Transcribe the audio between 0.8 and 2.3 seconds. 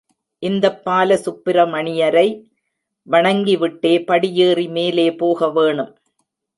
பாலசுப்பிரமணியரை